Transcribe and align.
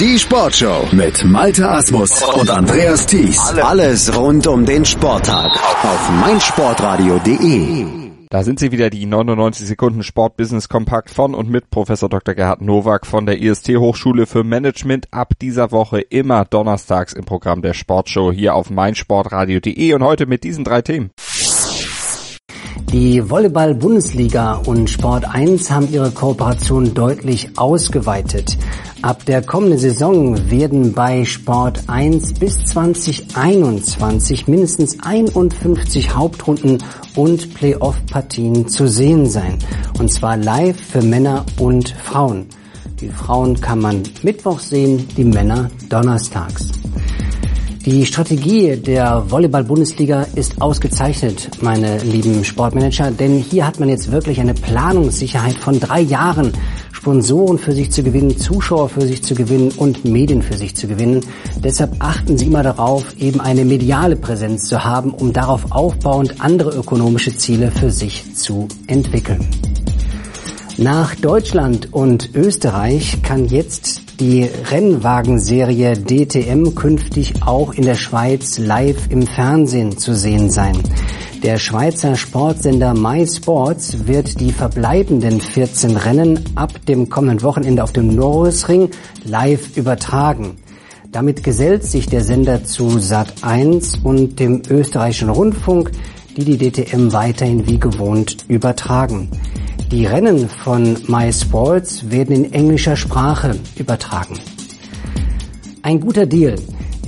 Die 0.00 0.18
Sportshow 0.18 0.88
mit 0.90 1.24
Malte 1.24 1.70
Asmus 1.70 2.20
und 2.20 2.50
Andreas 2.50 3.06
Thies. 3.06 3.38
Alles 3.62 4.16
rund 4.16 4.44
um 4.48 4.66
den 4.66 4.84
Sporttag 4.84 5.52
auf 5.84 6.10
meinsportradio.de. 6.20 8.04
Da 8.28 8.42
sind 8.42 8.58
sie 8.58 8.72
wieder, 8.72 8.90
die 8.90 9.06
99 9.06 9.68
Sekunden 9.68 10.02
Sportbusiness 10.02 10.68
Kompakt 10.68 11.10
von 11.10 11.36
und 11.36 11.48
mit 11.48 11.70
Professor 11.70 12.08
Dr. 12.08 12.34
Gerhard 12.34 12.60
Nowak 12.60 13.06
von 13.06 13.26
der 13.26 13.40
IST 13.40 13.68
Hochschule 13.76 14.26
für 14.26 14.42
Management 14.42 15.06
ab 15.12 15.34
dieser 15.40 15.70
Woche 15.70 16.00
immer 16.00 16.44
donnerstags 16.44 17.12
im 17.12 17.24
Programm 17.24 17.62
der 17.62 17.74
Sportshow 17.74 18.32
hier 18.32 18.56
auf 18.56 18.70
meinsportradio.de 18.70 19.92
und 19.92 20.02
heute 20.02 20.26
mit 20.26 20.42
diesen 20.42 20.64
drei 20.64 20.82
Themen. 20.82 21.12
Die 22.94 23.28
Volleyball-Bundesliga 23.28 24.52
und 24.66 24.88
Sport 24.88 25.24
1 25.24 25.68
haben 25.68 25.90
ihre 25.90 26.12
Kooperation 26.12 26.94
deutlich 26.94 27.58
ausgeweitet. 27.58 28.56
Ab 29.02 29.24
der 29.24 29.42
kommenden 29.42 29.80
Saison 29.80 30.48
werden 30.48 30.92
bei 30.92 31.24
Sport 31.24 31.82
1 31.88 32.34
bis 32.34 32.64
2021 32.66 34.46
mindestens 34.46 34.96
51 35.02 36.14
Hauptrunden 36.14 36.78
und 37.16 37.52
Playoff-Partien 37.54 38.68
zu 38.68 38.86
sehen 38.86 39.26
sein. 39.28 39.58
Und 39.98 40.12
zwar 40.12 40.36
live 40.36 40.80
für 40.80 41.02
Männer 41.02 41.44
und 41.58 41.88
Frauen. 41.88 42.46
Die 43.00 43.08
Frauen 43.08 43.60
kann 43.60 43.80
man 43.80 44.04
Mittwoch 44.22 44.60
sehen, 44.60 45.08
die 45.16 45.24
Männer 45.24 45.68
donnerstags. 45.88 46.70
Die 47.84 48.06
Strategie 48.06 48.76
der 48.76 49.30
Volleyball-Bundesliga 49.30 50.26
ist 50.34 50.62
ausgezeichnet, 50.62 51.50
meine 51.60 51.98
lieben 51.98 52.42
Sportmanager, 52.42 53.10
denn 53.10 53.36
hier 53.36 53.66
hat 53.66 53.78
man 53.78 53.90
jetzt 53.90 54.10
wirklich 54.10 54.40
eine 54.40 54.54
Planungssicherheit 54.54 55.56
von 55.56 55.78
drei 55.80 56.00
Jahren, 56.00 56.52
Sponsoren 56.92 57.58
für 57.58 57.72
sich 57.72 57.92
zu 57.92 58.02
gewinnen, 58.02 58.38
Zuschauer 58.38 58.88
für 58.88 59.02
sich 59.02 59.22
zu 59.22 59.34
gewinnen 59.34 59.70
und 59.76 60.06
Medien 60.06 60.40
für 60.40 60.56
sich 60.56 60.74
zu 60.74 60.88
gewinnen. 60.88 61.20
Deshalb 61.62 61.96
achten 61.98 62.38
Sie 62.38 62.46
immer 62.46 62.62
darauf, 62.62 63.18
eben 63.18 63.42
eine 63.42 63.66
mediale 63.66 64.16
Präsenz 64.16 64.66
zu 64.66 64.82
haben, 64.82 65.10
um 65.10 65.34
darauf 65.34 65.70
aufbauend 65.70 66.40
andere 66.40 66.70
ökonomische 66.70 67.36
Ziele 67.36 67.70
für 67.70 67.90
sich 67.90 68.34
zu 68.34 68.66
entwickeln. 68.86 69.46
Nach 70.78 71.14
Deutschland 71.16 71.92
und 71.92 72.34
Österreich 72.34 73.22
kann 73.22 73.44
jetzt 73.46 74.03
die 74.20 74.44
Rennwagenserie 74.44 75.94
DTM 75.96 76.74
künftig 76.74 77.42
auch 77.44 77.72
in 77.72 77.84
der 77.84 77.96
Schweiz 77.96 78.58
live 78.58 79.10
im 79.10 79.26
Fernsehen 79.26 79.98
zu 79.98 80.14
sehen 80.14 80.50
sein. 80.50 80.76
Der 81.42 81.58
Schweizer 81.58 82.16
Sportsender 82.16 82.94
MySports 82.94 84.06
wird 84.06 84.40
die 84.40 84.52
verbleibenden 84.52 85.40
14 85.40 85.96
Rennen 85.96 86.40
ab 86.54 86.72
dem 86.86 87.10
kommenden 87.10 87.42
Wochenende 87.42 87.82
auf 87.82 87.92
dem 87.92 88.14
Norrisring 88.14 88.90
live 89.24 89.76
übertragen. 89.76 90.56
Damit 91.12 91.44
gesellt 91.44 91.84
sich 91.84 92.06
der 92.06 92.24
Sender 92.24 92.64
zu 92.64 92.84
Sat1 92.98 94.02
und 94.02 94.40
dem 94.40 94.62
österreichischen 94.68 95.28
Rundfunk, 95.28 95.90
die 96.36 96.44
die 96.44 96.58
DTM 96.58 97.12
weiterhin 97.12 97.66
wie 97.66 97.78
gewohnt 97.78 98.44
übertragen. 98.48 99.28
Die 99.94 100.06
Rennen 100.06 100.48
von 100.48 100.96
MySports 101.06 102.10
werden 102.10 102.34
in 102.34 102.52
englischer 102.52 102.96
Sprache 102.96 103.54
übertragen. 103.76 104.40
Ein 105.82 106.00
guter 106.00 106.26
Deal, 106.26 106.56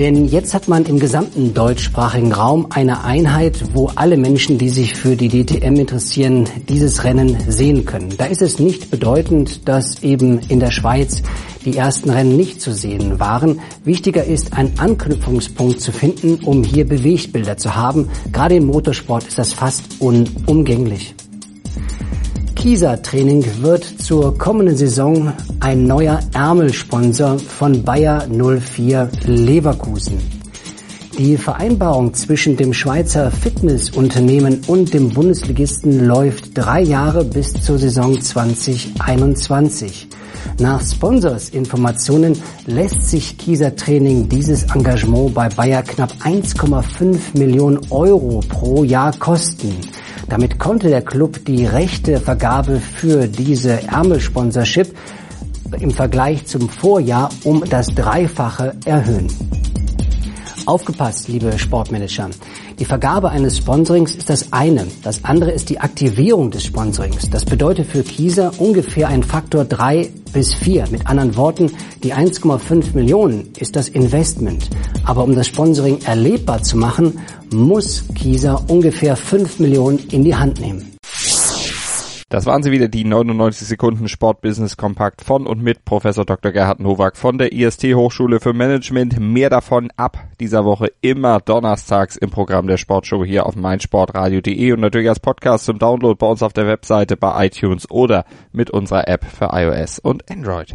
denn 0.00 0.26
jetzt 0.26 0.52
hat 0.52 0.66
man 0.66 0.84
im 0.86 0.98
gesamten 0.98 1.54
deutschsprachigen 1.54 2.32
Raum 2.32 2.66
eine 2.70 3.04
Einheit, 3.04 3.72
wo 3.72 3.86
alle 3.94 4.16
Menschen, 4.16 4.58
die 4.58 4.68
sich 4.68 4.96
für 4.96 5.14
die 5.14 5.28
DTM 5.28 5.76
interessieren, 5.76 6.48
dieses 6.68 7.04
Rennen 7.04 7.36
sehen 7.46 7.84
können. 7.84 8.16
Da 8.18 8.24
ist 8.24 8.42
es 8.42 8.58
nicht 8.58 8.90
bedeutend, 8.90 9.68
dass 9.68 10.02
eben 10.02 10.40
in 10.48 10.58
der 10.58 10.72
Schweiz 10.72 11.22
die 11.64 11.76
ersten 11.76 12.10
Rennen 12.10 12.36
nicht 12.36 12.60
zu 12.60 12.72
sehen 12.72 13.20
waren. 13.20 13.60
Wichtiger 13.84 14.24
ist, 14.24 14.54
einen 14.54 14.76
Anknüpfungspunkt 14.80 15.80
zu 15.80 15.92
finden, 15.92 16.44
um 16.44 16.64
hier 16.64 16.84
Bewegtbilder 16.84 17.56
zu 17.56 17.76
haben. 17.76 18.08
Gerade 18.32 18.56
im 18.56 18.66
Motorsport 18.66 19.28
ist 19.28 19.38
das 19.38 19.52
fast 19.52 19.84
unumgänglich. 20.00 21.14
Kieser 22.62 23.02
Training 23.02 23.44
wird 23.62 23.82
zur 23.82 24.38
kommenden 24.38 24.76
Saison 24.76 25.32
ein 25.58 25.84
neuer 25.84 26.20
Ärmelsponsor 26.32 27.40
von 27.40 27.82
Bayer 27.82 28.28
04 28.28 29.10
Leverkusen. 29.24 30.18
Die 31.18 31.36
Vereinbarung 31.36 32.14
zwischen 32.14 32.56
dem 32.56 32.72
Schweizer 32.72 33.32
Fitnessunternehmen 33.32 34.60
und 34.68 34.94
dem 34.94 35.08
Bundesligisten 35.08 36.06
läuft 36.06 36.56
drei 36.56 36.82
Jahre 36.82 37.24
bis 37.24 37.52
zur 37.52 37.78
Saison 37.78 38.20
2021. 38.20 40.06
Nach 40.60 40.80
Sponsorsinformationen 40.80 42.40
lässt 42.66 43.08
sich 43.08 43.38
Kieser 43.38 43.74
Training 43.74 44.28
dieses 44.28 44.62
Engagement 44.72 45.34
bei 45.34 45.48
Bayer 45.48 45.82
knapp 45.82 46.12
1,5 46.22 47.36
Millionen 47.36 47.80
Euro 47.90 48.40
pro 48.48 48.84
Jahr 48.84 49.12
kosten. 49.18 49.74
Damit 50.32 50.58
konnte 50.58 50.88
der 50.88 51.02
Club 51.02 51.44
die 51.44 51.66
rechte 51.66 52.18
Vergabe 52.18 52.80
für 52.80 53.28
diese 53.28 53.82
Ärmelsponsorship 53.82 54.96
im 55.78 55.90
Vergleich 55.90 56.46
zum 56.46 56.70
Vorjahr 56.70 57.28
um 57.44 57.62
das 57.68 57.88
Dreifache 57.88 58.74
erhöhen. 58.86 59.26
Aufgepasst, 60.64 61.28
liebe 61.28 61.58
Sportmanager. 61.58 62.30
Die 62.78 62.86
Vergabe 62.86 63.28
eines 63.28 63.58
Sponsorings 63.58 64.14
ist 64.14 64.30
das 64.30 64.54
eine. 64.54 64.86
Das 65.02 65.22
andere 65.22 65.50
ist 65.50 65.68
die 65.68 65.80
Aktivierung 65.80 66.50
des 66.50 66.64
Sponsorings. 66.64 67.28
Das 67.28 67.44
bedeutet 67.44 67.88
für 67.88 68.02
Kieser 68.02 68.52
ungefähr 68.56 69.08
ein 69.08 69.24
Faktor 69.24 69.66
drei 69.66 70.08
bis 70.32 70.54
vier. 70.54 70.86
Mit 70.90 71.08
anderen 71.08 71.36
Worten, 71.36 71.70
die 72.02 72.14
1,5 72.14 72.94
Millionen 72.94 73.50
ist 73.58 73.76
das 73.76 73.90
Investment. 73.90 74.70
Aber 75.04 75.24
um 75.24 75.34
das 75.34 75.46
Sponsoring 75.46 76.00
erlebbar 76.02 76.62
zu 76.62 76.76
machen, 76.76 77.20
muss 77.52 78.04
Kieser 78.14 78.64
ungefähr 78.68 79.16
5 79.16 79.58
Millionen 79.58 79.98
in 80.10 80.24
die 80.24 80.36
Hand 80.36 80.60
nehmen. 80.60 80.92
Das 82.32 82.46
waren 82.46 82.62
sie 82.62 82.72
wieder, 82.72 82.88
die 82.88 83.04
99 83.04 83.68
Sekunden 83.68 84.08
Sportbusiness 84.08 84.78
Kompakt 84.78 85.20
von 85.20 85.46
und 85.46 85.62
mit 85.62 85.84
Professor 85.84 86.24
Dr. 86.24 86.50
Gerhard 86.50 86.80
Nowak 86.80 87.18
von 87.18 87.36
der 87.36 87.52
IST 87.52 87.94
Hochschule 87.94 88.40
für 88.40 88.54
Management. 88.54 89.20
Mehr 89.20 89.50
davon 89.50 89.90
ab 89.98 90.16
dieser 90.40 90.64
Woche 90.64 90.90
immer 91.02 91.40
donnerstags 91.40 92.16
im 92.16 92.30
Programm 92.30 92.68
der 92.68 92.78
Sportshow 92.78 93.22
hier 93.22 93.44
auf 93.44 93.54
meinsportradio.de 93.54 94.72
und 94.72 94.80
natürlich 94.80 95.10
als 95.10 95.20
Podcast 95.20 95.66
zum 95.66 95.78
Download 95.78 96.16
bei 96.18 96.26
uns 96.26 96.42
auf 96.42 96.54
der 96.54 96.66
Webseite, 96.66 97.18
bei 97.18 97.48
iTunes 97.48 97.90
oder 97.90 98.24
mit 98.50 98.70
unserer 98.70 99.06
App 99.08 99.26
für 99.26 99.50
iOS 99.52 99.98
und 99.98 100.30
Android. 100.30 100.74